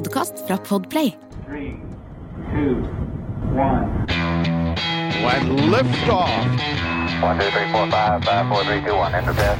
[0.00, 1.10] Podkast fra Podplay.
[1.46, 1.76] Three,
[2.52, 2.74] two,
[3.52, 3.84] one.
[5.36, 6.32] and liftoff.
[7.22, 9.12] One, two, three, four, five, five, four, three, two, one.
[9.14, 9.58] Enter bed.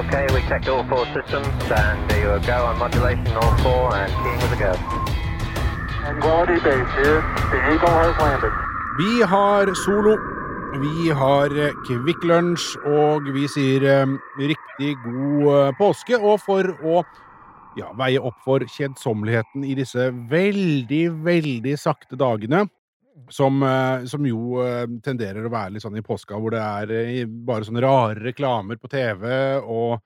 [0.00, 1.48] Okay, we checked all four systems,
[1.80, 4.72] and there you go on modulation, all four, and keying with a go.
[6.02, 7.20] Tranquility Base here.
[7.52, 8.52] The Eagle has landed.
[8.98, 10.14] Vi har Solo,
[10.84, 14.06] vi har eh, Kvikk Lunsj, og vi sier eh,
[14.38, 16.18] riktig god eh, påske.
[16.18, 17.02] Og for å
[17.76, 22.64] ja, veie opp for kjedsomheligheten i disse veldig, veldig sakte dagene,
[23.30, 26.90] som, eh, som jo eh, tenderer å være litt sånn i påska, hvor det er
[26.98, 29.24] eh, bare sånne rare reklamer på TV,
[29.62, 30.00] og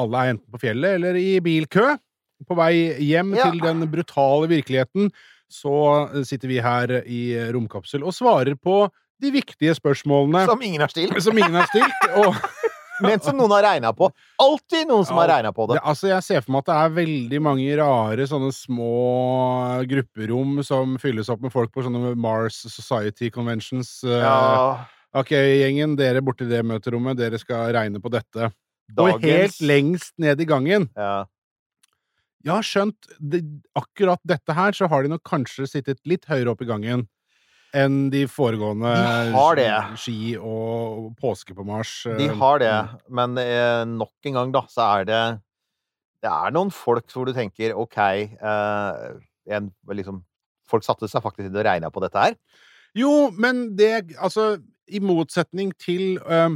[0.00, 1.92] alle er enten på fjellet eller i bilkø.
[2.48, 2.72] På vei
[3.04, 3.50] hjem Ja.
[3.50, 5.12] til den brutale virkeligheten,
[5.52, 8.86] så sitter vi her i romkapsel og svarer på
[9.22, 12.08] de viktige spørsmålene Som ingen har stilt, som ingen har stilt.
[12.16, 12.34] Og
[13.02, 14.08] men som noen har regna på.
[14.42, 15.76] Alltid noen som har Ja, regna på det.
[15.78, 18.92] det, altså, jeg ser for meg at det er veldig mange rare sånne små
[19.90, 24.02] grupperom som fylles opp med folk på sånne Mars Society Conventions.
[24.04, 24.84] Eh, Ja,
[25.14, 28.46] Ok, gjengen, dere borte i det møterommet, dere skal regne på dette.
[28.96, 30.88] Og dagens helt lengst ned i gangen.
[30.96, 31.26] ja.
[32.42, 33.38] Jeg har skjønt det,
[33.78, 37.04] akkurat dette her, så har de nok kanskje sittet litt høyere opp i gangen
[37.76, 38.90] enn de foregående
[39.58, 39.68] De
[40.00, 42.02] ski og påske på Mars.
[42.18, 42.74] De eh, har det,
[43.08, 45.22] men eh, nok en gang, da, så er det
[46.22, 49.06] Det er noen folk hvor du tenker OK eh,
[49.52, 50.22] en, liksom,
[50.68, 52.36] Folk satte seg faktisk inn og regna på dette her.
[52.96, 54.56] Jo, men det Altså,
[54.88, 56.54] i motsetning til eh,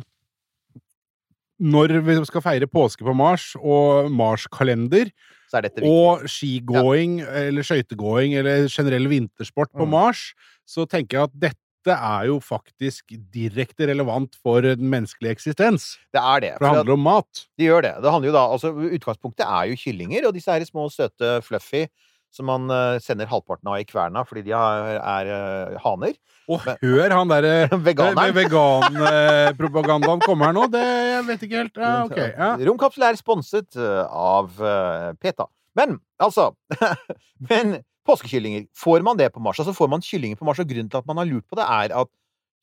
[1.56, 5.08] når vi skal feire påske på Mars, og Mars-kalender,
[5.56, 5.92] Så er dette viktig.
[5.92, 9.94] og skigåing eller skøytegåing eller generell vintersport på Mm.
[9.96, 10.34] Mars,
[10.68, 15.96] så tenker jeg at dette er jo faktisk direkte relevant for den menneskelige eksistens.
[16.12, 16.52] Det er det.
[16.58, 17.44] For det handler om mat.
[17.56, 17.94] Det gjør det.
[18.02, 21.86] Det handler jo da, altså Utgangspunktet er jo kyllinger, og disse her små, søte fluffy
[22.36, 26.14] som man eh, sender halvparten av i kverna fordi de er, er eh, haner.
[26.52, 27.54] Og Men- hør han derre
[27.88, 28.36] Veganeren.
[28.36, 31.80] veganpropagandaen komme her nå, det jeg vet ikke helt.
[31.82, 32.18] Ja, ok.
[32.22, 32.50] Ja.
[32.68, 35.48] Romkapsel er sponset eh, av eh, PETA.
[35.76, 36.50] Men altså
[37.50, 39.58] Men påskekyllinger, får man det på Mars?
[39.60, 41.64] Altså får man kyllinger på Mars, og grunnen til at man har lurt på det,
[41.66, 42.10] er at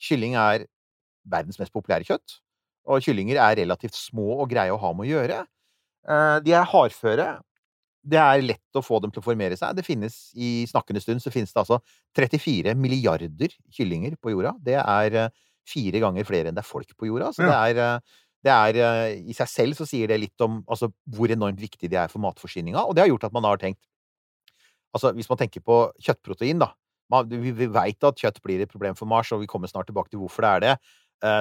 [0.04, 0.64] kylling er
[1.30, 2.38] verdens mest populære kjøtt.
[2.88, 5.42] Og kyllinger er relativt små og greie å ha med å gjøre.
[6.08, 7.28] Eh, De er hardføre.
[8.04, 9.76] Det er lett å få dem til å formere seg.
[9.78, 11.80] Det finnes I snakkende stund så finnes det altså
[12.18, 14.52] 34 milliarder kyllinger på jorda.
[14.60, 17.32] Det er eh, fire ganger flere enn det er folk på jorda.
[17.36, 20.60] Så det er, eh, det er eh, I seg selv så sier det litt om
[20.68, 22.84] altså, hvor enormt viktig de er for matforsyninga.
[22.84, 23.82] Og det har gjort at man har tenkt
[24.94, 25.76] Altså, hvis man tenker på
[26.06, 26.68] kjøttprotein, da.
[27.26, 30.22] Vi veit at kjøtt blir et problem for Mars, og vi kommer snart tilbake til
[30.22, 30.74] hvorfor det er det.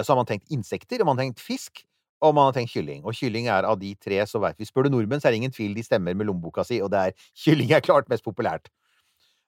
[0.07, 1.83] Så har man tenkt insekter, og man har tenkt fisk,
[2.23, 3.03] og man har tenkt kylling.
[3.05, 5.43] Og kylling er av de tre, så veit vi Spør du nordmenn, så er det
[5.43, 8.71] ingen tvil, de stemmer med lommeboka si, og det er kylling er klart mest populært.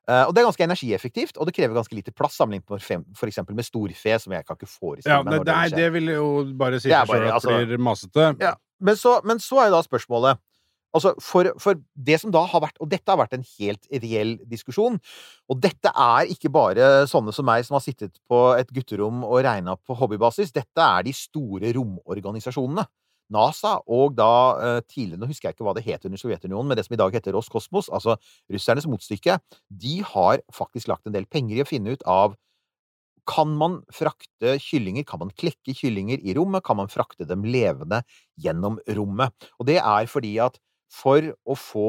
[0.05, 3.07] Uh, og det er ganske energieffektivt, og det krever ganske lite plass sammenlignet med fem-
[3.17, 5.87] for eksempel med storfe, som jeg kan ikke forestille Ja, meg det, det, er, det
[5.95, 6.27] vil jo
[6.61, 8.27] bare si Det er seg at altså- det blir masete.
[8.43, 8.53] Ja.
[8.85, 10.43] Men så, men så er jo da spørsmålet
[10.95, 14.37] Altså, for, for det som da har vært Og dette har vært en helt reell
[14.51, 15.01] diskusjon.
[15.51, 19.43] Og dette er ikke bare sånne som meg som har sittet på et gutterom og
[19.47, 20.55] regna på hobbybasis.
[20.55, 22.87] Dette er de store romorganisasjonene.
[23.35, 24.31] NASA og da
[24.61, 27.01] eh, tidligere Nå husker jeg ikke hva det het under Sovjetunionen, men det som i
[27.01, 28.19] dag heter Roskosmos, altså
[28.53, 29.39] russernes motstykke,
[29.71, 32.37] de har faktisk lagt en del penger i å finne ut av
[33.25, 35.07] kan man frakte kyllinger?
[35.09, 36.61] Kan man klekke kyllinger i rommet?
[36.67, 38.03] Kan man frakte dem levende
[38.37, 39.49] gjennom rommet?
[39.57, 40.61] Og det er fordi at
[40.93, 41.89] for å få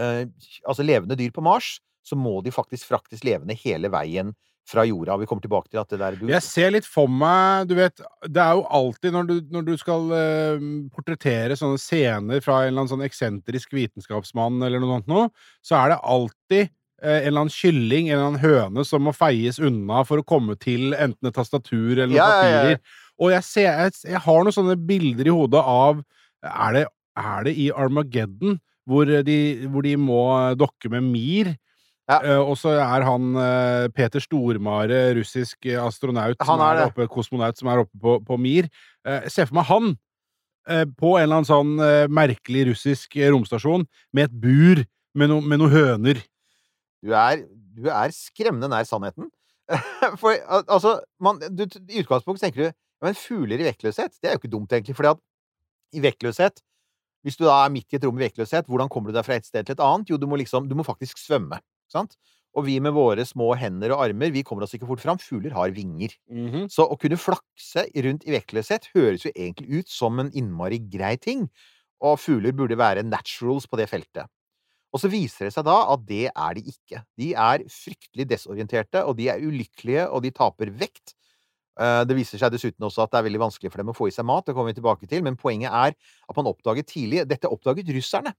[0.00, 0.24] eh,
[0.66, 4.32] altså levende dyr på Mars, så må de faktisk fraktes levende hele veien
[4.70, 5.16] fra jorda.
[5.18, 7.96] Vi kommer tilbake til at det der du Jeg ser litt for meg Du vet,
[8.28, 12.68] det er jo alltid når du, når du skal eh, portrettere sånne scener fra en
[12.70, 15.24] eller annen sånn eksentrisk vitenskapsmann eller noe sånt noe,
[15.64, 19.16] så er det alltid eh, en eller annen kylling, en eller annen høne, som må
[19.16, 22.70] feies unna for å komme til enten et tastatur eller noen Ja, papirer.
[22.76, 23.06] ja, ja.
[23.20, 25.98] Og jeg, ser, jeg, jeg har noen sånne bilder i hodet av
[26.46, 26.86] Er det,
[27.18, 28.58] er det i Armageddon
[28.88, 29.40] hvor de,
[29.70, 30.22] hvor de må
[30.58, 31.52] dokke med Mir?
[32.10, 32.18] Ja.
[32.24, 37.06] Eh, og så er han eh, Peter Stormare, russisk eh, astronaut, som er er, oppe,
[37.06, 38.66] kosmonaut, som er oppe på, på Mir.
[39.30, 39.92] se for meg han
[40.66, 43.86] eh, på en eller annen sånn eh, merkelig russisk eh, romstasjon
[44.16, 44.82] med et bur
[45.14, 46.22] med, no, med noen høner.
[47.04, 47.44] Du er,
[47.78, 49.30] du er skremmende nær sannheten.
[50.20, 54.42] For altså, man, du, i utgangspunktet tenker du men fugler i vektløshet, det er jo
[54.42, 54.92] ikke dumt, egentlig.
[54.98, 55.20] fordi at
[55.96, 56.60] i vektløshet
[57.24, 59.36] Hvis du da er midt i et rom i vektløshet, hvordan kommer du deg fra
[59.36, 60.08] et sted til et annet?
[60.10, 61.60] Jo, du må liksom Du må faktisk svømme.
[61.92, 62.16] Sant?
[62.56, 65.18] Og vi med våre små hender og armer, vi kommer oss ikke fort fram.
[65.22, 66.16] Fugler har vinger.
[66.66, 71.16] Så å kunne flakse rundt i vektløshet høres jo egentlig ut som en innmari grei
[71.16, 71.48] ting,
[72.02, 74.26] og fugler burde være naturals på det feltet.
[74.90, 77.04] Og så viser det seg da at det er de ikke.
[77.20, 81.14] De er fryktelig desorienterte, og de er ulykkelige, og de taper vekt.
[81.80, 84.08] Eh, Det viser seg dessuten også at det er veldig vanskelig for dem å få
[84.08, 85.94] i seg mat, det kommer vi tilbake til, men poenget er
[86.28, 88.34] at man oppdaget tidlig Dette oppdaget russerne.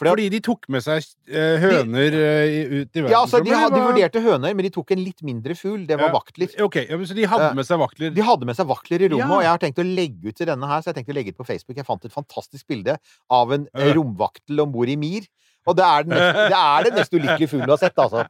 [0.00, 3.50] Fordi Fordi de tok med seg eh, høner de, i- ut i ja, altså, de,
[3.52, 5.84] de vurderte høner, men de tok en litt mindre fugl.
[5.86, 6.12] Det var Ja.
[6.16, 6.48] vaktler.
[6.64, 8.14] Ok, ja, så de hadde Eh, med seg vaktler?
[8.14, 9.36] De hadde med seg vaktler i rommet, Ja.
[9.36, 11.28] og jeg har tenkt å legge ut til denne her, så jeg tenkte å legge
[11.34, 11.76] ut på Facebook.
[11.76, 12.96] Jeg fant et fantastisk bilde
[13.30, 15.22] av en eh, romvaktel om bord i Mir.
[15.66, 18.26] Og det er, den mest, det er den mest ulykkelige fuglen du har sett, altså.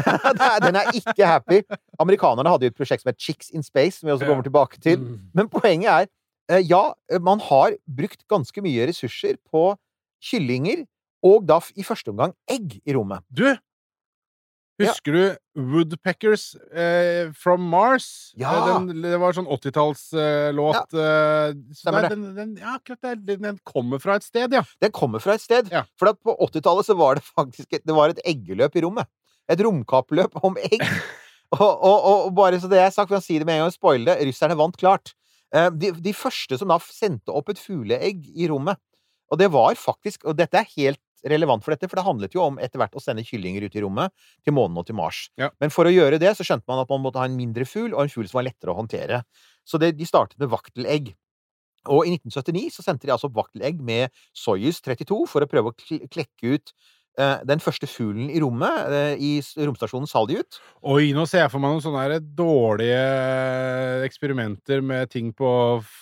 [0.66, 1.60] Den er ikke happy.
[2.02, 4.80] Amerikanerne hadde jo et prosjekt som het Chicks in Space, som vi også kommer tilbake
[4.82, 4.98] til.
[4.98, 5.20] Mm.
[5.38, 6.10] Men poenget er,
[6.50, 6.82] eh, ja,
[7.22, 9.68] man har brukt ganske mye ressurser på
[10.22, 10.84] kyllinger,
[11.22, 13.22] og da i første omgang egg i rommet.
[13.30, 13.46] Du!
[14.80, 15.36] Husker du
[15.72, 18.32] Woodpeckers eh, from Mars?
[18.40, 18.52] Ja.
[18.56, 20.94] Eh, Den, det var sånn 80-tallslåt.
[20.96, 22.78] eh, så Stemmer det er- den, den, ja.
[23.42, 24.62] Den, kommer fra et sted, ja.
[24.80, 25.68] Den kommer fra et sted.
[25.70, 25.84] Ja.
[26.00, 29.06] For på 80-tallet så var det faktisk et, det var et eggeløp i rommet.
[29.50, 30.82] Et romkappløp om egg.
[31.52, 33.66] og, og, og, og bare så det er sagt, for å si det med en
[33.66, 35.12] gang, spoile det, russerne vant klart.
[35.54, 38.80] Eh, De, de første som da sendte opp et fugleegg i rommet.
[39.32, 42.44] Og det var faktisk Og dette er helt relevant for dette, for det handlet jo
[42.44, 44.14] om etter hvert å sende kyllinger ut i rommet
[44.44, 45.24] til månen og til Mars.
[45.40, 45.50] Ja.
[45.62, 47.92] Men for å gjøre det så skjønte man at man måtte ha en mindre fugl,
[47.94, 49.22] og en fugl som var lettere å håndtere.
[49.68, 51.12] Så det, de startet med vaktelegg.
[51.90, 55.72] Og i 1979 så sendte de altså opp vaktelegg med Soyuz 32 for å prøve
[55.72, 56.74] å klekke ut
[57.18, 59.32] den første fuglen i rommet, eh, i
[59.66, 60.58] romstasjonen Salyut.
[60.82, 63.02] Oi, nå ser jeg for meg noen sånne dårlige
[64.06, 65.50] eksperimenter med ting på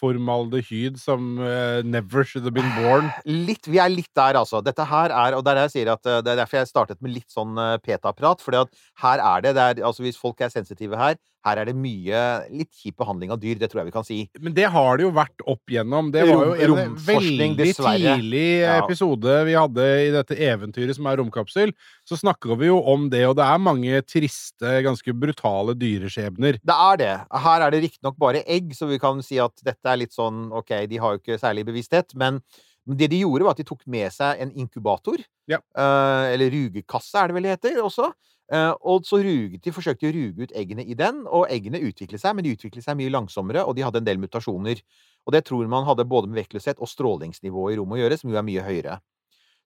[0.01, 3.11] formaldehyd som eh, never should have been born.
[3.27, 4.63] Litt, vi er litt der, altså.
[4.65, 7.03] Dette her er Og det er jeg sier at eh, det er derfor jeg startet
[7.03, 8.45] med litt sånn eh, PETA-prat.
[8.45, 8.57] For
[9.05, 12.21] her er det, det er, altså Hvis folk er sensitive her, her er det mye
[12.53, 13.57] litt kjip behandling av dyr.
[13.61, 14.19] Det tror jeg vi kan si.
[14.43, 16.11] Men det har det jo vært opp igjennom.
[16.13, 18.17] Det var jo en veldig dessverre.
[18.21, 21.73] tidlig episode vi hadde i dette eventyret som er romkapsel.
[22.09, 26.61] Så snakker vi jo om det, og det er mange triste, ganske brutale dyreskjebner.
[26.61, 27.15] Det er det.
[27.47, 30.49] Her er det riktignok bare egg, så vi kan si at dette er litt sånn
[30.61, 32.41] Ok, de har jo ikke særlig bevissthet, men
[32.89, 35.21] det de gjorde, var at de tok med seg en inkubator.
[35.51, 35.61] Ja.
[35.61, 38.11] Eh, eller rugekasse, er det vel det heter også.
[38.51, 41.79] Eh, og så ruget de, forsøkte de å ruge ut eggene i den, og eggene
[41.87, 44.83] utviklet seg, men de utviklet seg mye langsommere, og de hadde en del mutasjoner.
[45.29, 48.33] Og det tror man hadde både med vektløshet og strålingsnivå i rommet å gjøre, som
[48.33, 48.99] jo er mye høyere.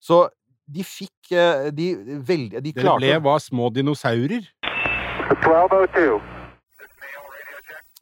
[0.04, 0.26] Så
[0.68, 1.90] de fikk eh, De,
[2.24, 4.46] veldig, de klarte Det ble var små dinosaurer?
[5.32, 6.20] 1202.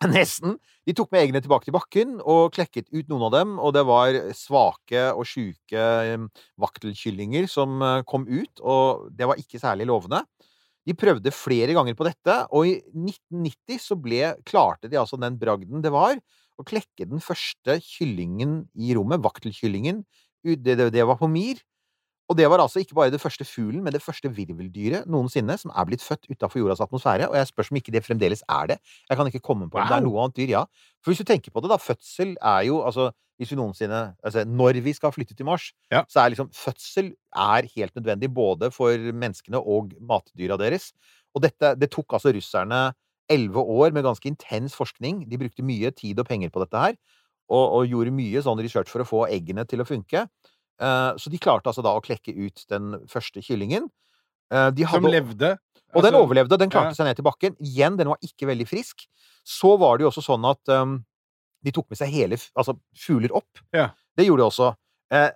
[0.17, 0.59] Nesten.
[0.83, 3.85] De tok med eggene tilbake til bakken og klekket ut noen av dem, og det
[3.87, 10.25] var svake og sjuke eh, vaktelkyllinger som kom ut, og det var ikke særlig lovende.
[10.89, 15.39] De prøvde flere ganger på dette, og i 1990 så ble, klarte de altså den
[15.41, 16.17] bragden det var
[16.59, 20.03] å klekke den første kyllingen i rommet, vaktelkyllingen.
[20.43, 21.61] Det, det, det var på Mir.
[22.33, 25.73] Og det var altså ikke bare det første fuglen, men det første virveldyret noensinne som
[25.77, 27.29] er blitt født utafor jordas atmosfære.
[27.29, 28.79] Og jeg spør om ikke det fremdeles er det.
[29.11, 30.63] Jeg kan ikke komme på om det er noe annet dyr, ja.
[31.05, 33.11] For hvis du tenker på det, da, fødsel er jo altså
[33.41, 36.05] hvis vi noensinne Altså, når vi skal flytte til Mars, Ja.
[36.09, 40.93] så er liksom fødsel er helt nødvendig både for menneskene og matdyra deres.
[41.35, 42.93] Og dette Det tok altså russerne
[43.31, 45.29] elleve år med ganske intens forskning.
[45.29, 46.95] De brukte mye tid og penger på dette her,
[47.49, 50.27] og, og gjorde mye sånn research for å få eggene til å funke.
[50.83, 53.89] Eh, så de klarte altså da å klekke ut den første kyllingen.
[54.53, 55.57] Eh, de Som levde?
[55.93, 56.97] og den Altså, overlevde, den klarte ja.
[56.97, 57.57] seg ned til bakken.
[57.61, 59.05] Igjen, den var ikke veldig frisk.
[59.45, 61.03] Så var det jo også sånn at um,
[61.61, 63.61] de tok med seg hele altså, fugler opp.
[63.77, 63.91] Ja.
[64.17, 64.71] Det gjorde de også.
[65.13, 65.29] Uh,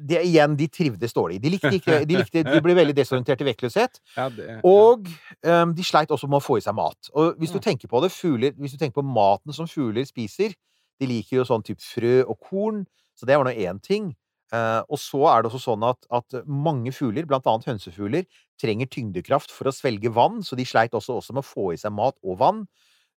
[0.00, 1.42] det, igjen, de trivdes dårlig.
[1.42, 4.00] De likte ikke De, likte, de ble veldig desorientert i vektløshet.
[4.16, 5.10] Ja, det, Og
[5.44, 7.12] um, de sleit også med å få i seg mat.
[7.12, 10.56] Og hvis du tenker på det, fugler Hvis du tenker på maten som fugler spiser
[10.98, 14.14] De liker jo sånn type frø og korn, så det var nå én ting.
[14.54, 18.28] Eh, og så er det også sånn at, at mange fugler, blant annet hønsefugler,
[18.60, 21.80] trenger tyngdekraft for å svelge vann, så de sleit også, også med å få i
[21.80, 22.64] seg mat og vann.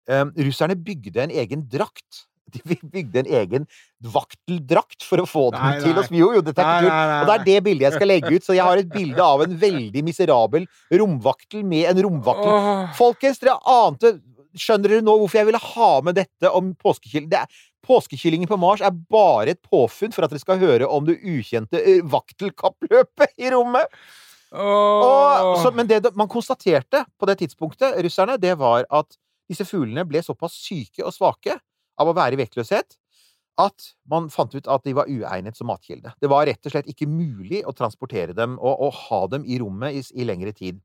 [0.09, 2.25] Um, russerne bygde en egen drakt.
[2.51, 2.61] De
[2.95, 3.67] bygde en egen
[4.11, 6.03] vakteldrakt for å få dem Nei, til å.
[6.09, 8.47] Jo, jo, dette er ikke nei, Og det er det bildet jeg skal legge ut.
[8.47, 10.67] Så jeg har et bilde av en veldig miserabel
[11.03, 12.51] romvaktel med en romvaktel.
[12.51, 12.83] Oh.
[12.97, 14.17] Folkens, dere ante
[14.51, 17.29] Skjønner dere nå hvorfor jeg ville ha med dette om påskekilden?
[17.31, 21.07] Det er, påskekyllingen på Mars er bare et påfunn for at dere skal høre om
[21.07, 23.89] det ukjente eh, vaktelkappløpet i rommet.
[24.51, 29.15] Og, så, men det man konstaterte på det tidspunktet, russerne, det var at
[29.51, 31.55] disse fuglene ble såpass syke og svake
[31.99, 32.97] av å være i vektløshet
[33.59, 36.13] at man fant ut at de var uegnet som matkilde.
[36.19, 39.59] Det var rett og slett ikke mulig å transportere dem og, og ha dem i
[39.61, 40.79] rommet i, i lengre tid.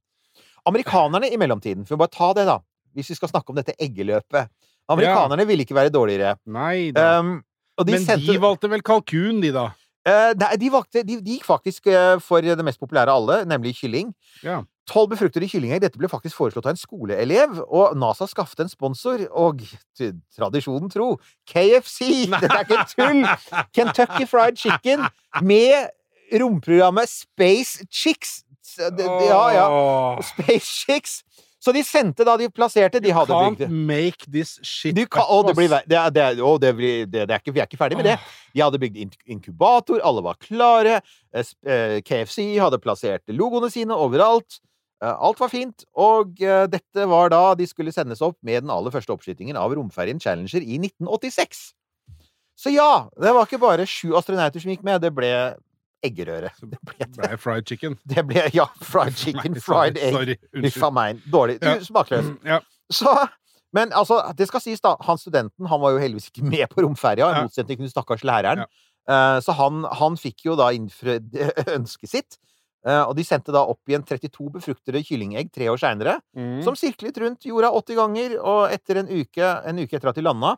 [0.66, 2.58] Amerikanerne i mellomtiden, for å bare ta det, da,
[2.96, 4.50] hvis vi skal snakke om dette eggeløpet
[4.92, 6.36] Amerikanerne ville ikke være dårligere.
[6.46, 7.18] Nei da.
[7.20, 7.40] Um,
[7.76, 9.66] og de Men sendte- de valgte vel kalkun, de, da?
[10.06, 13.40] Uh, nei, de, valgte, de, de gikk faktisk uh, for det mest populære av alle,
[13.50, 14.12] nemlig kylling.
[14.46, 14.60] Ja.
[14.86, 15.80] Tolv befruktede kyllinger.
[15.82, 19.64] Dette ble faktisk foreslått av en skoleelev, og NASA skaffet en sponsor, og
[20.36, 21.16] tradisjonen tro
[21.50, 22.06] KFC!
[22.30, 23.24] Dette er ikke tull!
[23.74, 25.02] Kentucky Fried Chicken
[25.42, 25.90] med
[26.38, 28.44] romprogrammet Space Chicks.
[28.78, 29.66] Ja, ja.
[30.22, 31.20] Space Chicks.
[31.66, 33.64] Så de sendte da de plasserte De hadde bygd.
[33.64, 36.70] You Can't make this shit du kan, det blir, det, er- det, er- å, det
[36.78, 38.14] blir, det, det er ikke, vi er ikke ferdig med det.
[38.54, 39.00] De hadde bygd
[39.34, 41.00] inkubator, alle var klare.
[41.34, 44.60] eh, eh, KFC hadde plassert logoene sine overalt.
[45.02, 48.94] Eh, Alt var fint, og dette var da de skulle sendes opp med den aller
[48.94, 51.72] første oppskytingen av romferjen Challenger i 1986.
[52.56, 55.28] Så ja, det var ikke bare sju astronauter som gikk med, det ble
[56.06, 56.50] eggerøre.
[56.60, 57.98] Det ble, Det ble fried chicken.
[58.08, 60.64] det ble ja, fried chicken, Nei, fried sorry, egg.
[60.68, 61.20] Huff a meg.
[61.32, 61.58] Dårlig.
[61.62, 61.76] Ja.
[61.84, 62.32] smakløs.
[62.46, 62.60] Ja.
[62.92, 63.12] Så,
[63.74, 64.94] men altså, det skal sies, da.
[65.08, 68.24] Han studenten han var jo heldigvis ikke med på romferja, i motsetning til den stakkars
[68.26, 68.64] læreren.
[69.06, 71.34] Eh, så han, han fikk jo da innfridd
[71.76, 72.38] ønsket sitt.
[72.86, 76.60] Uh, og de sendte da opp igjen 32 befruktede kyllingegg tre år seinere, Mm.
[76.62, 80.22] som sirklet rundt jorda 80 ganger, og etter en uke, en uke etter at de
[80.22, 80.52] landa,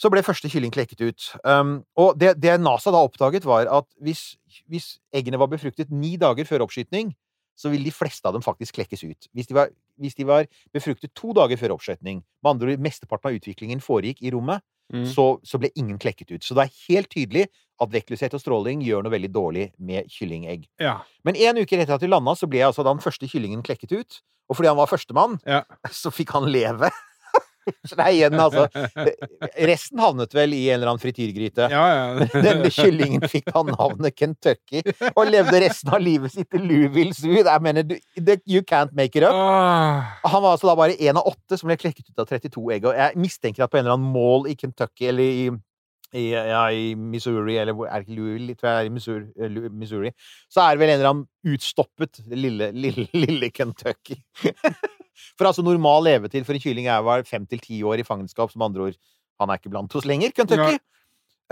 [0.00, 1.26] så ble første kylling klekket ut.
[1.44, 4.22] Um, og det, det NASA da oppdaget, var at hvis,
[4.70, 7.12] hvis eggene var befruktet ni dager før oppskytning,
[7.60, 9.28] så ville de fleste av dem faktisk klekkes ut.
[9.36, 9.68] Hvis de var,
[10.00, 14.22] hvis de var befruktet to dager før oppskytning, med andre ord mesteparten av utviklingen foregikk
[14.24, 15.04] i rommet, Mm.
[15.06, 16.42] så, så ble ingen klekket ut.
[16.42, 17.44] Så det er helt tydelig
[17.78, 20.64] at vektløshet og stråling gjør noe veldig dårlig med kyllingegg.
[20.82, 20.96] Ja.
[21.22, 24.16] Men en uke etter at de landa, så ble altså den første kyllingen klekket ut.
[24.50, 25.60] Og fordi han var førstemann, Ja.
[25.94, 26.90] så fikk han leve.
[27.88, 28.66] så det er igjen, altså
[29.70, 31.68] Resten havnet vel i en eller annen frityrgryte.
[31.72, 32.28] Ja, ja.
[32.46, 37.36] Denne kyllingen fikk da navnet Kentucky, og levde resten av livet sitt i Louisville Zoo.
[37.40, 37.96] Jeg mener,
[38.48, 39.36] you can't make it up.
[40.26, 42.88] Han var altså da bare én av åtte som ble klekket ut av 32 egg.
[42.88, 45.50] Og jeg mistenker at på en eller annen mål i Kentucky eller i,
[46.16, 48.56] i, ja, i Missouri, eller er det ikke Louisville?
[48.58, 50.10] Tror jeg er i Missouri, eh, Missouri.
[50.50, 54.18] Så er det vel en eller annen utstoppet lille, lille, lille Kentucky.
[55.38, 58.48] For altså normal levetid for en kylling er vel fem til ti år i fangenskap,
[58.52, 58.94] som andre ord
[59.40, 60.78] Han er ikke blant oss lenger, Kentucky.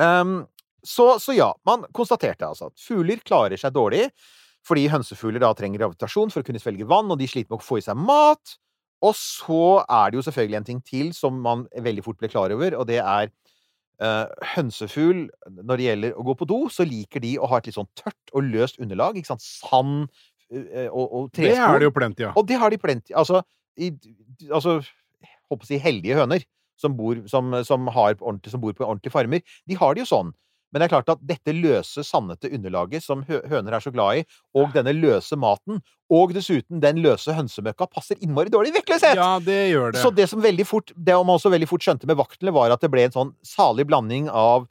[0.01, 0.47] Um,
[0.85, 4.07] så, så ja, man konstaterte altså at fugler klarer seg dårlig
[4.69, 7.65] fordi hønsefugler da trenger gravitasjon for å kunne svelge vann, og de sliter med å
[7.65, 8.59] få i seg mat.
[9.01, 12.53] Og så er det jo selvfølgelig en ting til som man veldig fort ble klar
[12.53, 13.31] over, og det er
[14.55, 15.25] hønsefugl
[15.59, 17.91] Når det gjelder å gå på do, så liker de å ha et litt sånn
[17.99, 19.19] tørt og løst underlag.
[19.19, 19.43] Ikke sant?
[19.43, 20.07] Sand
[20.53, 22.39] eh, og, og Det har de jo plenty av.
[22.39, 23.43] Og det har de plenty Altså,
[23.79, 23.91] i,
[24.51, 24.79] altså
[25.49, 26.45] Håper å si heldige høner
[26.79, 29.41] som bor, som, som, har ordentlig, som bor på ordentlige farmer.
[29.67, 30.29] De har det jo sånn.
[30.73, 34.25] Men det er klart at dette løse, sannete underlaget som høner er så glad i,
[34.59, 35.81] og denne løse maten,
[36.13, 39.17] og dessuten den løse hønsemøkka, passer innmari dårlig i vektløshet!
[39.17, 40.03] Ja, det gjør det.
[40.03, 42.85] Så det som veldig fort Det man også veldig fort skjønte med vaktene, var at
[42.85, 44.67] det ble en sånn salig blanding av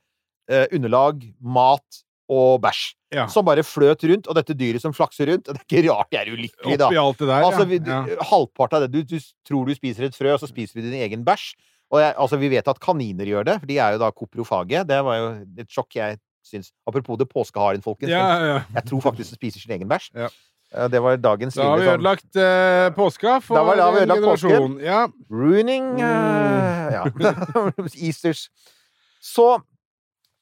[0.49, 2.83] eh, underlag, mat og bæsj.
[3.15, 3.23] Ja.
[3.31, 5.47] Som bare fløt rundt, og dette dyret som flakser rundt.
[5.47, 6.89] og Det er ikke rart de er ulykkelige, da.
[6.89, 7.99] Oppi alt det der, altså, ja.
[8.11, 8.17] Ja.
[8.33, 10.99] Halvparten av det du, du tror du spiser et frø, og så spiser du din
[11.05, 11.53] egen bæsj.
[11.93, 14.81] Og jeg, altså, vi vet at kaniner gjør det, for de er jo da koprofage.
[14.89, 15.27] Det var jo
[15.63, 16.17] et sjokk jeg
[16.47, 16.71] syns.
[16.87, 18.11] Apropos det påskeharen, folkens.
[18.11, 18.57] Ja, ja.
[18.75, 20.09] Jeg tror faktisk de spiser sin egen bæsj.
[20.15, 20.27] Ja.
[20.75, 23.85] Eh, Det var dagens Da har vi sånn ødelagt uh, påska for Da var- da
[23.87, 24.77] har vi ødelagt generasjon.
[24.83, 25.07] Ja.
[25.31, 27.03] Ruining uh, Ja.
[28.07, 28.49] Easters.
[29.23, 29.61] Så,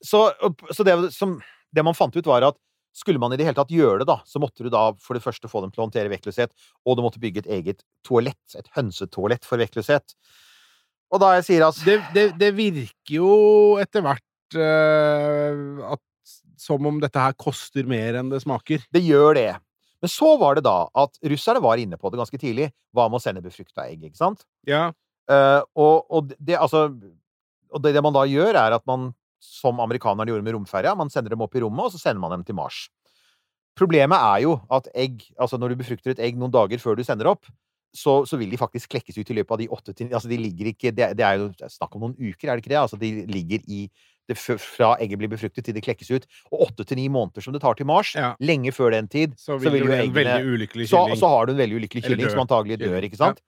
[0.01, 0.31] så,
[0.73, 1.37] så det, som,
[1.73, 2.57] det man fant ut, var at
[2.95, 5.23] skulle man i det hele tatt gjøre det, da, så måtte du da for det
[5.25, 6.53] første få dem til å håndtere vektløshet,
[6.85, 10.13] og du måtte bygge et eget toalett, et hønsetoalett for vektløshet.
[11.13, 13.31] Og da jeg sier altså Det, det, det virker jo
[13.81, 16.01] etter hvert uh, at
[16.65, 18.83] som om dette her koster mer enn det smaker.
[18.93, 19.49] Det gjør det.
[20.01, 22.69] Men så var det da at russerne var inne på det ganske tidlig.
[22.95, 24.45] Hva med å sende befrukta egg, ikke sant?
[24.67, 24.87] Ja.
[25.29, 26.87] Uh, og, og det, altså
[27.73, 29.09] Og det, det man da gjør, er at man,
[29.41, 32.37] som amerikanerne gjorde med romferja, man sender dem opp i rommet, og så sender man
[32.37, 32.85] dem til Mars.
[33.75, 37.03] Problemet er jo at egg Altså, når du befrukter et egg noen dager før du
[37.03, 37.49] sender opp,
[37.95, 40.37] så, så vil de faktisk klekkes ut i løpet av de åtte til Altså, de
[40.39, 42.81] ligger ikke Det, det er jo snakk om noen uker, er det ikke det?
[42.81, 43.85] Altså, de ligger i
[44.25, 46.23] det, fra egget blir befruktet til det klekkes ut.
[46.49, 48.33] Og åtte til ni måneder som det tar til Mars, Ja.
[48.41, 51.59] lenge før den tid, Så vil, vil du jo eggene så, så har du en
[51.61, 53.43] veldig ulykkelig kylling som antagelig dør, ikke sant?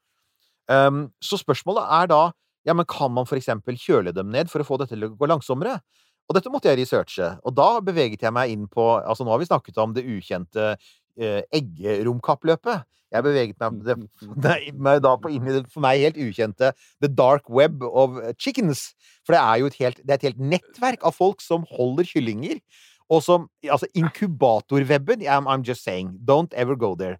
[0.69, 2.21] Um, så spørsmålet er da
[2.67, 5.13] ja, men kan man for eksempel kjøle dem ned for å få dette til å
[5.15, 5.79] gå langsommere?
[6.27, 9.39] Og dette måtte jeg researche, og da beveget jeg meg inn på Altså, nå har
[9.39, 10.73] vi snakket om det ukjente
[11.17, 12.85] eggeromkappløpet.
[13.11, 13.95] Jeg beveget meg, det,
[14.47, 18.19] nei, meg da på inn i det for meg helt ukjente The Dark Web of
[18.35, 18.89] Chickens.
[19.25, 22.07] For det er jo et helt, det er et helt nettverk av folk som holder
[22.09, 22.61] kyllinger.
[23.07, 26.19] Og som Altså, inkubatorweben I'm, I'm just saying.
[26.27, 27.17] Don't ever go there.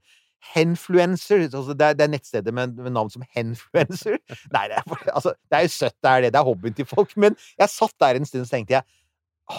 [0.54, 4.20] Henfluencer altså det, er, det er nettstedet med, med navn som Henfluencer.
[4.56, 6.34] Nei, det er, altså, det er jo søtt, det er det.
[6.34, 7.16] Det er hobbyen til folk.
[7.18, 8.84] Men jeg satt der en stund og så tenkte jeg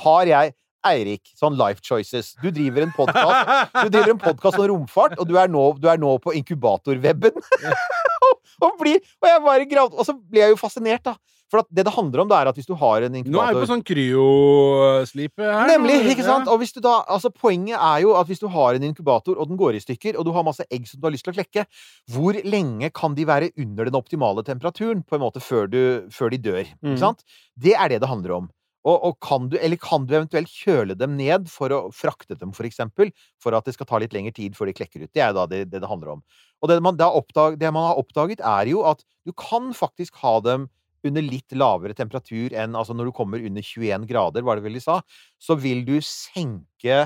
[0.02, 0.52] Har jeg
[0.86, 5.26] Eirik, sånn Life Choices Du driver en podkast Du driver en podkast om romfart, og
[5.28, 7.38] du er nå, du er nå på inkubatorweben.
[7.38, 11.18] og, og, blir, og jeg bare gravd Og så blir jeg jo fascinert, da.
[11.48, 13.44] For at det det handler om, det er at hvis du har en inkubator Nå
[13.46, 15.70] er vi på sånn kryoslipe her.
[15.70, 16.50] Nemlig, ikke sant?
[16.52, 19.48] Og hvis du da, altså Poenget er jo at hvis du har en inkubator, og
[19.48, 21.38] den går i stykker, og du har masse egg som du har lyst til å
[21.38, 21.64] klekke,
[22.12, 25.80] hvor lenge kan de være under den optimale temperaturen på en måte før, du,
[26.12, 26.62] før de dør?
[26.68, 27.24] Ikke sant?
[27.56, 28.52] Det er det det handler om.
[28.86, 32.52] Og, og kan du, eller kan du eventuelt kjøle dem ned for å frakte dem,
[32.56, 33.10] for eksempel,
[33.42, 35.12] for at det skal ta litt lengre tid før de klekker ut?
[35.12, 36.22] Det er da det det, det handler om.
[36.62, 40.18] Og det man, da oppdag, det man har oppdaget, er jo at du kan faktisk
[40.22, 40.68] ha dem
[41.06, 44.78] under litt lavere temperatur enn altså når du kommer under 21 grader, var det vel
[44.78, 44.98] de sa,
[45.38, 47.04] så vil du senke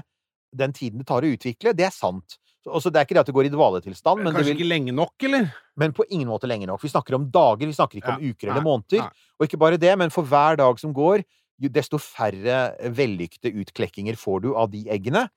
[0.53, 1.75] den tiden det tar å utvikle.
[1.77, 2.39] Det er sant.
[2.63, 4.61] Så, altså, det er ikke det at det går i dvaletilstand, men, det Kanskje vil,
[4.61, 5.49] ikke lenge nok, eller?
[5.83, 6.83] men på ingen måte lenge nok.
[6.85, 9.07] Vi snakker om dager, vi snakker ikke om uker eller måneder.
[9.07, 9.31] nei.
[9.41, 11.25] Og ikke bare det, men for hver dag som går,
[11.71, 15.29] desto færre vellykkede utklekkinger får du av de eggene.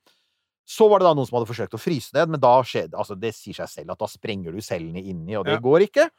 [0.66, 3.14] Så var det da noen som hadde forsøkt å fryse ned, men da skjedde altså
[3.18, 5.60] Det sier seg selv at da sprenger du cellene inni, og det Ja.
[5.62, 6.10] går ikke.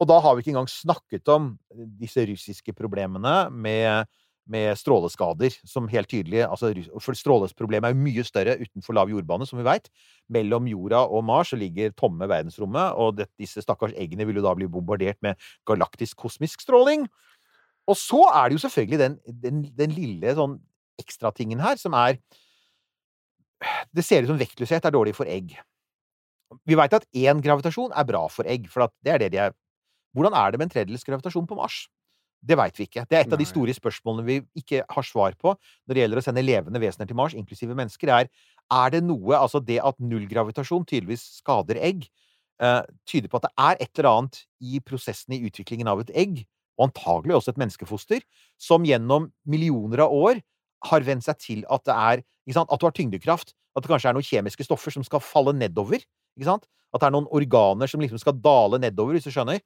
[0.00, 1.58] Og da har vi ikke engang snakket om
[1.98, 4.06] disse russiske problemene med,
[4.46, 6.70] med stråleskader, som helt tydelig altså,
[7.02, 9.90] For strålesproblemet er jo mye større utenfor lav jordbane, som vi veit.
[10.30, 14.54] Mellom jorda og Mars ligger tomme verdensrommet, og det, disse stakkars eggene vil jo da
[14.54, 15.34] bli bombardert med
[15.66, 17.08] galaktisk kosmisk stråling.
[17.88, 20.58] Og så er det jo selvfølgelig den, den, den lille sånn
[21.00, 22.18] ekstratingen her, som er
[23.90, 25.56] Det ser ut som vektløshet er dårlig for egg.
[26.68, 29.40] Vi veit at én gravitasjon er bra for egg, for at det er det de
[29.48, 29.56] er
[30.16, 31.86] Hvordan er det med en tredjedels gravitasjon på Mars?
[32.40, 33.02] Det veit vi ikke.
[33.10, 36.20] Det er et av de store spørsmålene vi ikke har svar på når det gjelder
[36.20, 38.30] å sende levende vesener til Mars, inklusive mennesker, er
[38.68, 42.06] er det noe Altså, det at nullgravitasjon tydeligvis skader egg,
[42.62, 46.12] uh, tyder på at det er et eller annet i prosessen i utviklingen av et
[46.14, 46.44] egg,
[46.78, 48.24] og antagelig også et menneskefoster,
[48.60, 50.40] som gjennom millioner av år
[50.88, 53.52] har vent seg til at det er At du har tyngdekraft.
[53.76, 56.00] At det kanskje er noen kjemiske stoffer som skal falle nedover.
[56.40, 56.62] At
[57.02, 59.60] det er noen organer som liksom skal dale nedover, hvis du skjønner.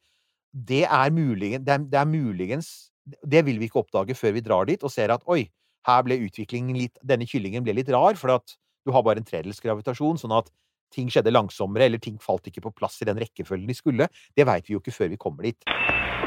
[0.52, 4.42] Det er, muligens, det, er, det er muligens Det vil vi ikke oppdage før vi
[4.44, 5.46] drar dit og ser at oi,
[5.86, 9.26] her ble utviklingen litt Denne kyllingen ble litt rar, for at du har bare en
[9.26, 10.50] tredjedels gravitasjon, sånn at
[10.94, 14.10] ting skjedde langsommere, eller ting falt ikke på plass i den rekkefølgen de skulle.
[14.36, 15.72] Det veit vi jo ikke før vi kommer dit.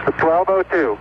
[0.05, 0.95] 1202.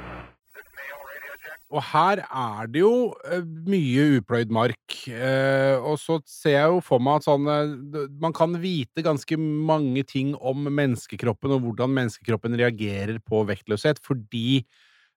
[1.74, 2.94] Og her er det jo
[3.26, 4.96] eh, mye upløyd mark.
[5.10, 9.38] Eh, og så ser jeg jo for meg at sånn eh, Man kan vite ganske
[9.40, 14.60] mange ting om menneskekroppen og hvordan menneskekroppen reagerer på vektløshet, fordi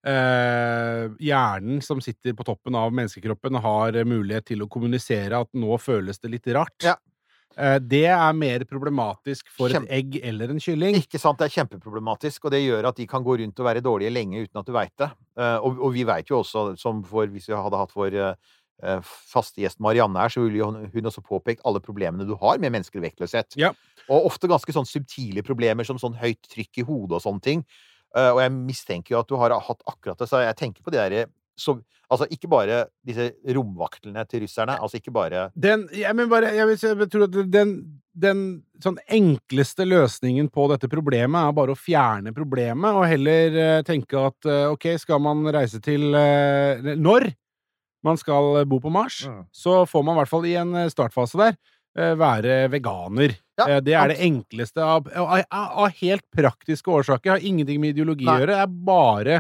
[0.08, 5.78] eh, hjernen som sitter på toppen av menneskekroppen, har mulighet til å kommunisere at nå
[5.84, 6.80] føles det litt rart.
[6.88, 6.98] Ja.
[7.58, 11.00] Eh, det er mer problematisk for Kjempe- et egg eller en kylling.
[11.02, 13.82] Ikke sant, Det er kjempeproblematisk, og det gjør at de kan gå rundt og være
[13.82, 15.10] dårlige lenge uten at du veit det.
[15.38, 19.02] Eh, og, og vi veit jo også, som for, hvis vi hadde hatt vår eh,
[19.02, 23.10] faste gjest Marianne her, så ville hun, også påpekt alle problemene du har med menneskelig
[23.10, 23.58] vektløshet.
[23.58, 23.74] Ja.
[24.08, 27.66] Og ofte ganske sånn subtile problemer, som sånn høyt trykk i hodet og sånne ting.
[28.18, 30.98] Og jeg mistenker jo at du har hatt akkurat det, så jeg tenker på de
[30.98, 31.26] derre
[31.58, 36.54] så, Altså ikke bare disse romvaktene til russerne, altså ikke bare Den, jeg, men bare,
[36.56, 37.74] jeg, vil, jeg tror at den,
[38.16, 38.44] den
[38.80, 44.22] sånn enkleste løsningen på dette problemet er bare å fjerne problemet, og heller uh, tenke
[44.30, 47.28] at uh, ok, skal man reise til uh, Når
[48.08, 49.44] man skal bo på Mars, Mm.
[49.52, 51.58] så får man i hvert fall i en startfase der
[51.98, 53.34] eh, være veganer.
[53.58, 57.34] Ja, det er det enkleste av, av, av helt praktiske årsaker.
[57.34, 58.36] Har ingenting med ideologi Nei.
[58.38, 58.54] å gjøre.
[58.54, 59.40] Det er bare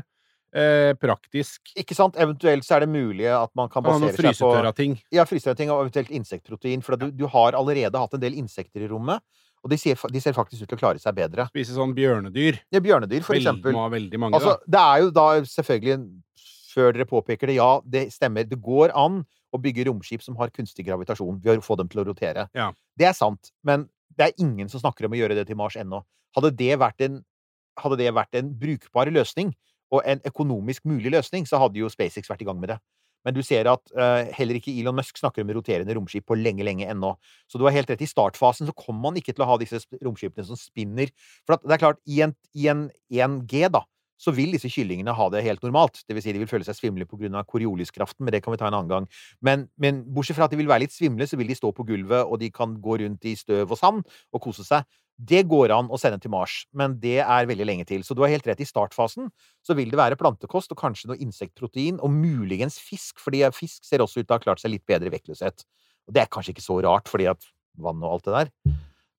[0.58, 1.72] eh, praktisk.
[1.78, 2.18] Ikke sant?
[2.20, 4.98] Eventuelt så er det mulig at man kan basere seg på frysetørra ting.
[5.14, 6.84] Ja, frysetørra og eventuelt insektprotein.
[6.86, 9.24] For du, du har allerede hatt en del insekter i rommet,
[9.64, 11.48] og de ser, de ser faktisk ut til å klare seg bedre.
[11.52, 12.62] Spise sånn bjørnedyr.
[12.74, 13.76] Ja, bjørnedyr, for eksempel.
[13.94, 16.00] Veldig mange, Altså, det er jo da selvfølgelig
[16.78, 18.46] Før dere påpeker det, ja, det stemmer.
[18.46, 22.04] Det går an å bygge romskip som har kunstig gravitasjon ved å få dem til
[22.04, 22.44] å rotere.
[22.54, 22.68] Ja.
[23.00, 25.78] Det er sant, men det er ingen som snakker om å gjøre det til Mars
[25.80, 26.04] ennå.
[26.38, 27.22] Hadde det vært en,
[27.98, 29.56] det vært en brukbar løsning,
[29.94, 32.80] og en økonomisk mulig løsning, så hadde jo SpaceX vært i gang med det.
[33.26, 36.64] Men du ser at uh, heller ikke Elon Musk snakker om roterende romskip på lenge,
[36.64, 37.12] lenge ennå.
[37.52, 38.04] Så du har helt rett.
[38.04, 41.12] I startfasen så kommer man ikke til å ha disse romskipene som spinner.
[41.44, 43.84] For det er klart, i en, i en 1G, da,
[44.18, 46.02] så vil disse kyllingene ha det helt normalt.
[46.08, 47.44] Det vil si, de vil føle seg svimle pga.
[47.48, 49.10] korioliskraften, men det kan vi ta en annen gang.
[49.42, 51.86] Men, men bortsett fra at de vil være litt svimle, så vil de stå på
[51.88, 54.04] gulvet, og de kan gå rundt i støv og sand
[54.34, 54.86] og kose seg.
[55.18, 58.04] Det går an å sende til Mars, men det er veldig lenge til.
[58.06, 58.62] Så du har helt rett.
[58.62, 59.32] I startfasen
[59.66, 64.06] så vil det være plantekost og kanskje noe insektprotein, og muligens fisk, fordi fisk ser
[64.06, 65.66] også ut til å ha klart seg litt bedre i vektløshet.
[66.08, 67.50] Og det er kanskje ikke så rart, fordi at
[67.82, 68.67] vann og alt det der.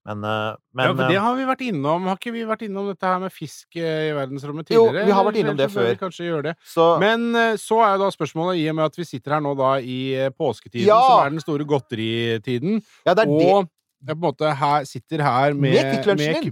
[0.09, 2.07] Men, eh, men ja, for det eh, har vi vært innom.
[2.09, 5.03] Har ikke vi vært innom dette her med fisk eh, i verdensrommet tidligere?
[5.03, 5.91] Jo, vi har vært innom det før.
[6.01, 6.55] Kanskje gjøre det.
[6.65, 7.27] så, Men
[7.61, 9.99] så er jo da spørsmålet, i og med at vi sitter her nå da i
[10.39, 11.01] påsketiden, Ja!
[11.05, 13.51] som er den store godteritiden, ja, det er det.
[13.53, 15.75] og jeg på en måte her, sitter her med,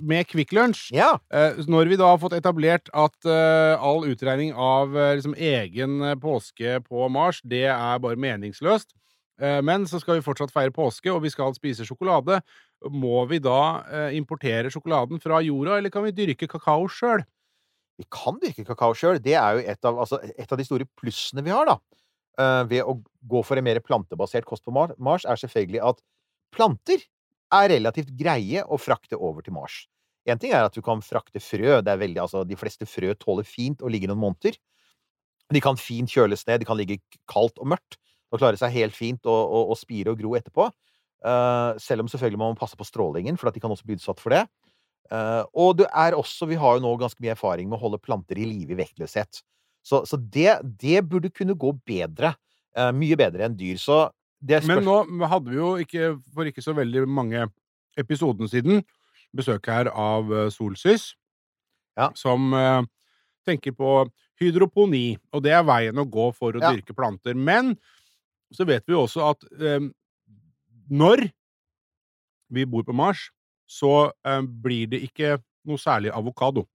[0.02, 0.88] Med Kvikk Lunsj.
[0.90, 1.12] Ja.
[1.30, 7.38] Når vi da har fått etablert at all utregning av liksom egen påske på Mars,
[7.46, 8.90] det er bare meningsløst.
[9.38, 12.40] Men så skal vi fortsatt feire påske, og vi skal spise sjokolade.
[12.92, 13.58] Må vi da
[13.88, 17.24] eh, importere sjokoladen fra jorda, eller kan vi dyrke kakao sjøl?
[18.00, 19.20] Vi kan dyrke kakao sjøl.
[19.22, 21.78] Det er jo et av, altså, et av de store plussene vi har, da.
[22.40, 26.02] eh, ved å gå for en mer plantebasert kost på Mars, er selvfølgelig at
[26.54, 27.02] planter
[27.56, 29.86] er relativt greie å frakte over til Mars.
[30.26, 31.80] En ting er at du kan frakte frø.
[31.86, 34.58] Det er veldig, altså, de fleste frø tåler fint å ligge noen måneder.
[35.54, 36.60] De kan fint kjøles ned.
[36.62, 36.98] De kan ligge
[37.30, 37.98] kaldt og mørkt
[38.34, 40.68] og klare seg helt fint og, og, og spire og gro etterpå.
[41.24, 43.96] Eh, selv om selvfølgelig man må passe på strålingen, for at de kan også bli
[43.96, 44.42] utsatt for det.
[45.10, 47.98] Eh, og det er også Vi har jo nå ganske mye erfaring med å holde
[48.02, 49.42] planter i live i vektløshet.
[49.86, 52.34] Så, så det, det burde kunne gå bedre.
[52.76, 53.78] eh, mye bedre enn dyr.
[53.80, 54.10] Så
[54.44, 57.46] det Men nå hadde vi jo ikke, for ikke så veldig mange
[57.96, 58.82] episoden siden,
[59.34, 61.14] besøk her av Solsys,
[61.96, 62.10] Ja.
[62.14, 62.52] som
[63.46, 66.72] tenker på hydroponi, og det er veien å gå for å Ja.
[66.72, 67.34] dyrke planter.
[67.34, 67.78] Men
[68.52, 69.80] så vet vi også at eh,
[70.88, 71.26] når
[72.52, 73.28] vi bor på Mars,
[73.66, 76.66] så eh, blir det ikke noe særlig avokado.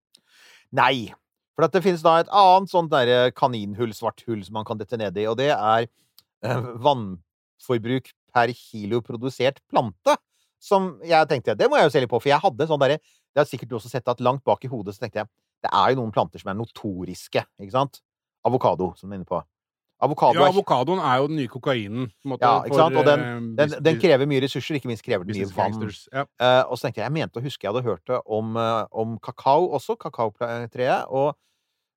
[0.75, 1.11] Nei.
[1.55, 4.97] For det finnes da et annet sånt derre kaninhull, svart hull, som man kan dette
[4.99, 10.17] ned i, og det er eh, vannforbruk per kilo produsert plante.
[10.61, 12.99] Som jeg tenkte Det må jeg jo se litt på, for jeg hadde sånn derre
[13.01, 15.29] Det har sikkert du også sett at langt bak i hodet så tenkte jeg
[15.61, 17.99] det er jo noen planter som er notoriske, ikke sant?
[18.45, 19.41] Avokado, som du er inne på.
[20.01, 22.07] Avokado Ja, avokadoen er jo den nye kokainen.
[22.25, 22.95] måte, Ja, ikke sant?
[22.97, 25.91] Og den- eh, den, den krever mye ressurser, ikke minst krever den mye vann.
[26.11, 26.23] Ja.
[26.41, 28.85] Uh, og så tenkte jeg, jeg mente å huske jeg hadde hørt det om, uh,
[28.91, 31.35] om kakao også, kakaotreet, og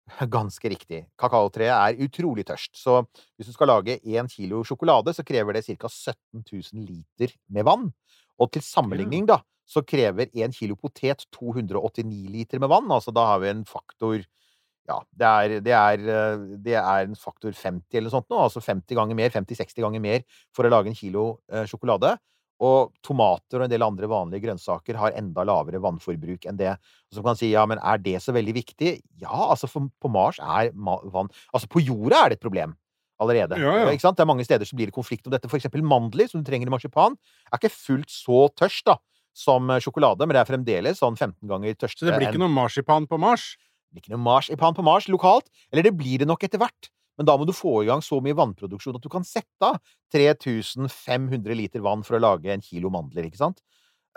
[0.29, 1.07] ganske riktig.
[1.17, 3.07] Kakaotreet er utrolig tørst, så
[3.39, 5.89] hvis du skal lage én kilo sjokolade, så krever det ca.
[5.89, 7.93] 17 000 liter med vann.
[8.39, 12.91] Og til sammenligning, da, så krever én kilo potet 289 liter med vann.
[12.93, 14.21] Altså da har vi en faktor
[14.89, 18.43] ja, det er, det er, eh, det er en faktor 50 eller noe sånt nå,
[18.47, 22.15] altså 50 ganger mer, 50-60 ganger mer for å lage en kilo eh, sjokolade.
[22.65, 26.77] Og tomater og en del andre vanlige grønnsaker har enda lavere vannforbruk enn det.
[26.77, 28.93] Og så kan man si ja, men er det så veldig viktig?
[29.25, 32.77] Ja, altså for, på Mars er ma vann Altså på jorda er det et problem
[33.23, 33.59] allerede.
[33.61, 33.91] Ja, ja.
[33.91, 34.19] Ikke sant?
[34.19, 35.51] Det er mange steder som blir det konflikt om dette.
[35.51, 37.19] For eksempel mandler, som du trenger i marsipan,
[37.51, 38.99] er ikke fullt så tørst da,
[39.35, 42.53] som eh, sjokolade, men det er fremdeles sånn 15 ganger Så det blir ikke noe
[42.53, 43.55] marsipan på Mars?
[43.95, 45.49] Blir ikke noe marsipan på Mars lokalt.
[45.73, 46.91] Eller det blir det nok etter hvert.
[47.19, 49.79] Men da må du få i gang så mye vannproduksjon at du kan sette av
[50.15, 53.63] 3500 liter vann for å lage en kilo mandler, ikke sant?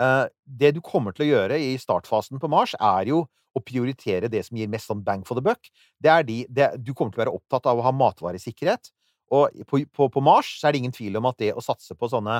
[0.01, 3.23] Eh, det du kommer til å gjøre i startfasen på Mars, er jo
[3.57, 5.69] å prioritere det som gir mest sånn bang for the buck.
[6.01, 8.91] Det er de, det, du kommer til å være opptatt av å ha matvaresikkerhet.
[9.33, 12.09] Og på, på, på Mars er det ingen tvil om at det å satse på
[12.11, 12.39] sånne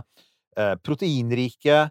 [0.58, 1.88] eh, proteinrike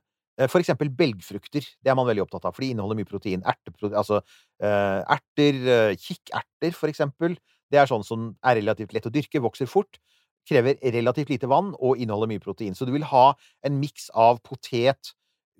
[0.50, 1.64] for eksempel belgfrukter.
[1.80, 3.44] Det er man veldig opptatt av, for de inneholder mye protein.
[3.48, 7.38] Ertepro altså eh, erter, eh, kikkerter, for eksempel.
[7.72, 9.98] Det er sånn som er relativt lett å dyrke, vokser fort,
[10.46, 12.76] krever relativt lite vann og inneholder mye protein.
[12.78, 13.30] Så du vil ha
[13.66, 15.16] en miks av potet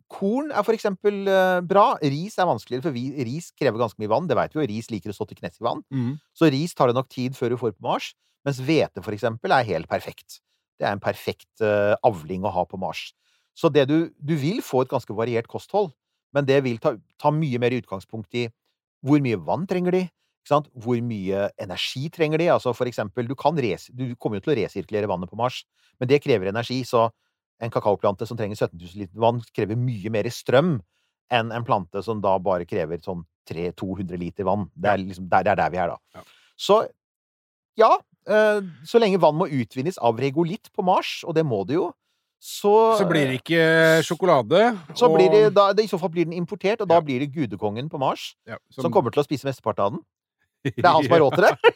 [0.06, 1.96] Korn er for eksempel eh, bra.
[1.98, 4.28] Ris er vanskeligere, for vi, ris krever ganske mye vann.
[4.30, 4.66] Det vet vi jo.
[4.70, 5.82] Ris liker å stå til knes i vann.
[5.90, 6.12] Mm.
[6.36, 8.12] Så ris tar det nok tid før du får på Mars,
[8.46, 10.38] mens hvete for eksempel er helt perfekt.
[10.78, 13.08] Det er en perfekt eh, avling å ha på Mars.
[13.56, 15.90] Så det du, du vil få et ganske variert kosthold,
[16.36, 18.46] men det vil ta, ta mye mer utgangspunkt i
[19.06, 20.02] hvor mye vann trenger de?
[20.46, 22.50] Hvor mye energi trenger de?
[22.52, 25.62] Altså for eksempel, du, kan res du kommer jo til å resirkulere vannet på Mars,
[26.00, 27.08] men det krever energi, så
[27.62, 30.76] en kakaoplante som trenger 17 000 liter vann, krever mye mer strøm
[31.32, 34.68] enn en plante som da bare krever sånn 300-200 liter vann.
[34.74, 36.20] Det er liksom det er der vi er, da.
[36.20, 36.24] Ja.
[36.56, 36.80] Så
[37.80, 37.90] ja,
[38.28, 41.90] eh, så lenge vann må utvinnes av regolitt på Mars, og det må det jo,
[42.40, 44.78] så Så blir det ikke sjokolade.
[44.94, 47.00] så og- blir det, da, I så fall blir den importert, og da Ja.
[47.00, 50.00] blir det gudekongen på Mars ja, som kommer til å spise mesteparten av den.
[50.64, 51.74] Det er han som har råd til det.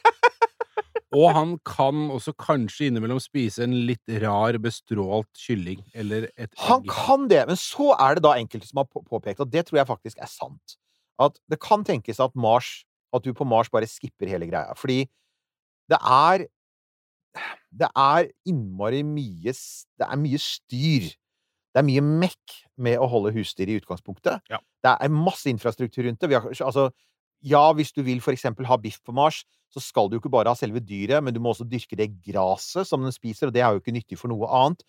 [1.13, 6.83] Og han kan også kanskje innimellom spise en litt rar bestrålt kylling eller et Han
[6.85, 6.89] egg.
[6.89, 9.87] kan det, men så er det da enkelte som har påpekt, og det tror jeg
[9.89, 10.77] faktisk er sant,
[11.19, 14.71] at det kan tenkes at Mars At du på Mars bare skipper hele greia.
[14.79, 15.09] Fordi
[15.91, 16.47] det er
[17.71, 21.11] Det er innmari mye Det er mye styr.
[21.71, 24.43] Det er mye mekk med å holde husdyr i utgangspunktet.
[24.51, 24.59] Ja.
[24.83, 26.31] Det er masse infrastruktur rundt det.
[26.33, 26.89] Vi har, altså,
[27.47, 30.33] ja, hvis du vil for eksempel ha biff på Mars, så skal du jo ikke
[30.35, 33.55] bare ha selve dyret, men du må også dyrke det gresset som den spiser, og
[33.55, 34.83] det er jo ikke nyttig for noe annet.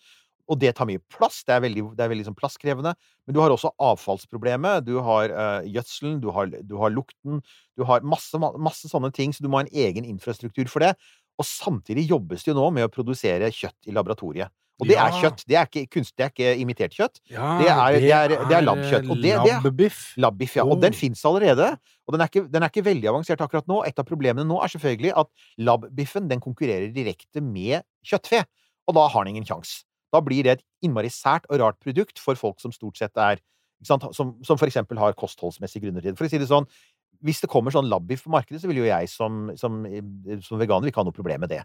[0.50, 1.44] Og det tar mye plass.
[1.46, 2.96] Det er veldig, det er veldig sånn plasskrevende.
[3.24, 4.82] Men du har også avfallsproblemet.
[4.88, 7.38] Du har uh, gjødselen, du har, du har lukten,
[7.78, 10.96] du har masse, masse sånne ting, så du må ha en egen infrastruktur for det.
[11.42, 14.52] Og samtidig jobbes det jo nå med å produsere kjøtt i laboratoriet.
[14.80, 15.06] Og det Ja.
[15.06, 15.44] er kjøtt.
[15.46, 17.20] Det er ikke kunst, det er ikke imitert kjøtt.
[17.30, 20.16] Ja, det er- det er- det er labbkjøtt, og det- det- Labbiff.
[20.16, 20.64] Labbiff, ja.
[20.64, 20.72] Oh.
[20.72, 21.78] Og den fins allerede.
[22.08, 23.86] Og den er, ikke, den er ikke veldig avansert akkurat nå.
[23.86, 25.26] Et av problemene nå er selvfølgelig at
[25.58, 28.44] labbiffen den konkurrerer direkte med kjøttfe.
[28.88, 29.84] Og da har den ingen kjangs.
[30.12, 33.38] Da blir det et innmari sært og rart produkt for folk som stort sett er?
[33.84, 33.98] Som,
[34.42, 36.18] som for eksempel har kostholdsmessige grunner til det.
[36.18, 36.66] For å si det sånn,
[37.22, 39.82] hvis det kommer sånn labbiff på markedet, så vil jo jeg som, som,
[40.42, 41.62] som veganer ikke ha noe problem med det.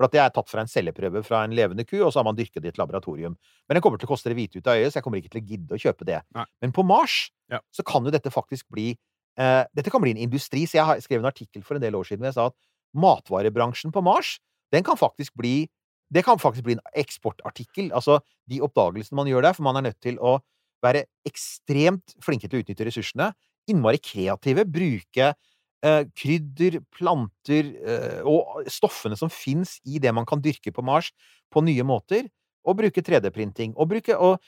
[0.00, 2.28] For at det er tatt fra en celleprøve fra en levende ku, og så har
[2.30, 3.34] man dyrket det i et laboratorium.
[3.68, 5.32] Men den kommer til å koste det hvite ut av øyet, så jeg kommer ikke
[5.34, 6.20] til å gidde å kjøpe det.
[6.38, 6.46] Nei.
[6.64, 7.18] Men på Mars
[7.52, 7.58] Ja.
[7.74, 8.94] så kan jo dette faktisk bli
[9.36, 10.62] eh, Dette kan bli en industri.
[10.64, 12.56] Så jeg har skrevet en artikkel for en del år siden hvor jeg sa at
[12.96, 14.38] matvarebransjen på Mars,
[14.72, 15.68] den kan faktisk bli
[16.10, 17.92] det kan faktisk bli en eksportartikkel.
[17.94, 18.16] Altså
[18.50, 20.40] de oppdagelsene man gjør der, for man er nødt til å
[20.82, 23.28] være ekstremt flinke til å utnytte ressursene.
[23.70, 24.66] Innmari kreative.
[24.68, 30.84] Bruke eh, krydder, planter eh, og stoffene som fins i det man kan dyrke på
[30.86, 31.12] Mars,
[31.52, 32.28] på nye måter.
[32.68, 33.72] Og bruke 3D-printing.
[33.80, 34.40] Og bruke og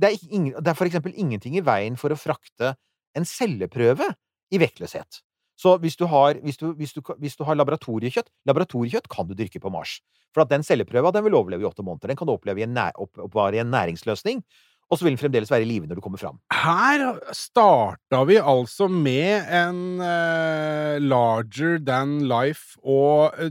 [0.00, 2.74] det er, er for eksempel ingenting i veien for å frakte
[3.16, 4.10] en celleprøve
[4.52, 5.22] i vektløshet.
[5.56, 9.32] Så hvis du har, hvis du, hvis du, hvis du har laboratoriekjøtt Laboratoriekjøtt kan du
[9.36, 9.98] dyrke på Mars.
[10.36, 12.12] For at den celleprøva den vil overleve i åtte måneder.
[12.12, 14.42] Den kan du oppleve i en, nær, opp, oppvare i en næringsløsning.
[14.86, 16.38] Og så vil den fremdeles være i live når du kommer fram.
[16.54, 23.50] Her starta vi altså med en uh, larger than life og uh,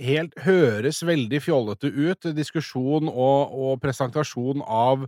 [0.00, 2.30] helt høres veldig fjollete ut.
[2.36, 5.04] Diskusjon og, og presentasjon av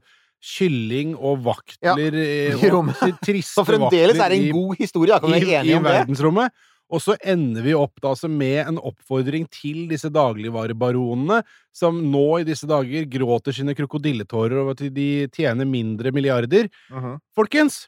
[0.46, 3.00] kylling og vaktler ja, i rommet.
[3.46, 5.94] Så fremdeles er en god historie, da kan vi i, være i enige om det.
[5.96, 6.66] verdensrommet.
[6.86, 11.40] Og så ender vi opp da altså med en oppfordring til disse dagligvarebaronene,
[11.74, 16.70] som nå i disse dager gråter sine krokodilletårer over at de tjener mindre milliarder.
[16.92, 17.18] Mhm.
[17.34, 17.86] Folkens!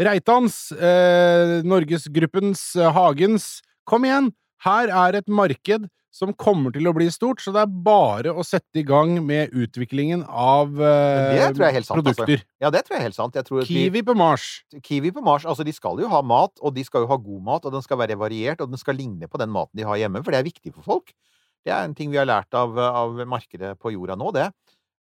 [0.00, 4.32] Reitans, eh, Norgesgruppens, eh, Hagens, kom igjen!
[4.64, 8.42] Her er et marked som kommer til å bli stort, så det er bare å
[8.46, 11.98] sette i gang med utviklingen av eh, sant, altså.
[12.00, 12.42] produkter.
[12.62, 13.38] Ja, det tror jeg er helt sant.
[13.68, 14.48] Kiwi på Mars.
[14.82, 17.46] Kiwi på Mars, altså de skal jo ha mat, og de skal jo ha god
[17.46, 20.02] mat, og den skal være variert, og den skal ligne på den maten de har
[20.02, 21.14] hjemme, for det er viktig for folk.
[21.62, 24.48] Det er en ting vi har lært av, av markedet på jorda nå, det.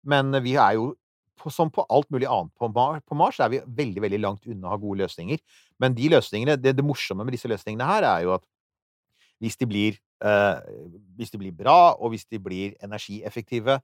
[0.08, 0.92] Men vi er jo,
[1.40, 4.68] på, som på alt mulig annet på på Mars, er vi veldig, veldig langt unna
[4.68, 5.40] å ha gode løsninger.
[5.80, 8.44] Men de løsningene, det, det morsomme med disse løsningene her, er jo at
[9.42, 10.58] hvis de blir, eh,
[11.18, 13.78] hvis de blir bra, og hvis de blir energieffektive,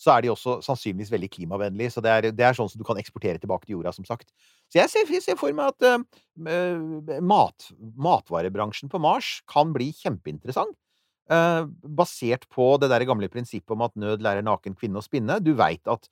[0.00, 1.92] så er de også sannsynligvis veldig klimavennlige.
[1.92, 4.30] Så det er, det er sånn som du kan eksportere tilbake til jorda, som sagt.
[4.72, 7.66] Så jeg ser, jeg ser for meg at eh, mat,
[8.00, 10.76] matvarebransjen på Mars kan bli kjempeinteressant.
[11.30, 11.64] eh,
[12.00, 15.38] basert på det der gamle prinsippet om at nød lærer naken kvinne å spinne.
[15.44, 16.08] Du veit at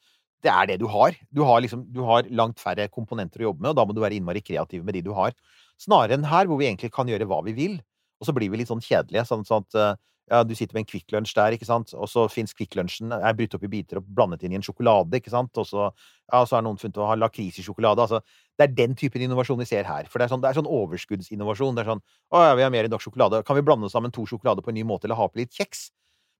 [0.46, 1.16] det er det du har.
[1.34, 4.02] Du har, liksom, du har langt færre komponenter å jobbe med, og da må du
[4.04, 5.34] være innmari kreativ med de du har.
[5.82, 7.78] Snarere enn her, hvor vi egentlig kan gjøre hva vi vil.
[8.18, 9.24] Og så blir vi litt sånn kjedelige.
[9.28, 9.92] Sånn, sånn at eh,
[10.28, 13.14] ja, du sitter med en Kvikk Lunsj der, ikke sant, og så fins Kvikk Lunsjen
[13.16, 15.88] er brutt opp i biter og blandet inn i en sjokolade, ikke sant, og så,
[16.28, 18.04] ja, så har noen funnet å ha lakris i sjokolade.
[18.04, 18.20] Altså,
[18.58, 20.08] det er den typen innovasjon vi ser her.
[20.10, 21.78] For det er sånn, det er sånn overskuddsinnovasjon.
[21.78, 22.02] Det er sånn
[22.34, 23.40] Å ja, vi har mer enn nok sjokolade.
[23.48, 25.88] Kan vi blande sammen to sjokolader på en ny måte, eller ha på litt kjeks?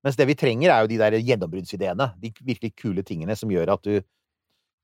[0.05, 2.13] Mens det vi trenger, er jo de der gjennombruddsideene.
[2.21, 3.97] De virkelig kule tingene som gjør at du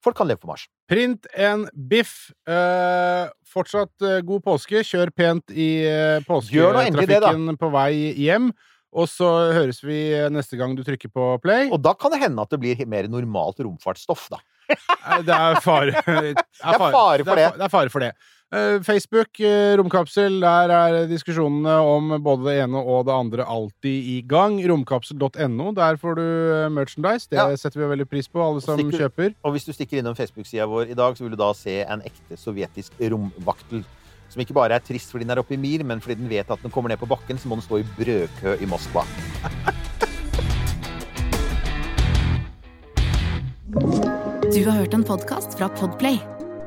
[0.04, 0.66] Folk kan leve på Mars.
[0.90, 2.28] Print en biff.
[2.48, 4.82] Eh, fortsatt eh, god påske.
[4.84, 7.90] Kjør pent i eh, påsketrafikken på vei
[8.20, 8.50] hjem.
[8.94, 11.70] Og så høres vi eh, neste gang du trykker på play.
[11.72, 14.42] Og da kan det hende at det blir mer normalt romfartsstoff, da.
[15.24, 18.14] Det er fare Det er fare det er fare for det.
[18.54, 24.10] Eh, Facebook, eh, Romkapsel, der er diskusjonene om både det ene og det andre alltid
[24.12, 24.60] i gang.
[24.70, 27.26] Romkapsel.no, der får du eh, merchandise.
[27.32, 27.48] Det Ja.
[27.58, 29.34] setter vi veldig pris på, alle som Stikker- kjøper.
[29.42, 32.02] Og hvis du stikker innom Facebook-sida vår i dag, så vil du da se en
[32.06, 33.82] ekte sovjetisk romvaktel.
[34.30, 36.48] Som ikke bare er trist fordi den er oppe i Mir, men fordi den vet
[36.50, 39.02] at den kommer ned på bakken, så må den stå i brødkø i Moskva.
[44.54, 46.18] Du har hørt en podkast fra Podplay.